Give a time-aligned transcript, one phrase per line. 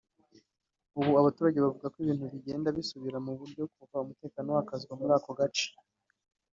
[1.21, 5.67] Abaturage bavuga ko ubu ibintu bigenda bisubira mu buryo kuva umutekano wakazwa muri ako gace